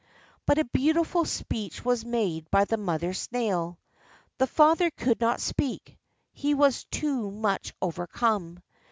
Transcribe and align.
But 0.47 0.57
a 0.57 0.63
beautiful 0.65 1.25
speech 1.25 1.85
was 1.85 2.03
made 2.03 2.49
by 2.49 2.65
the 2.65 2.75
mother 2.75 3.13
snail. 3.13 3.77
The 4.39 4.47
father 4.47 4.89
could 4.89 5.21
not 5.21 5.39
speak; 5.39 5.95
he 6.33 6.55
was 6.55 6.85
too 6.85 7.29
much 7.29 7.71
overcome. 7.79 8.63